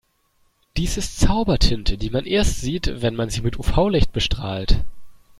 [0.77, 4.83] Dies ist Zaubertinte, die man erst sieht, wenn man sie mit UV-Licht bestrahlt.